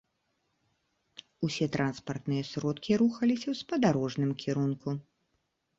Усе 1.47 1.65
транспартныя 1.77 2.43
сродкі 2.51 2.91
рухаліся 3.03 3.45
ў 3.53 3.65
спадарожным 3.65 4.31
кірунку. 4.45 5.01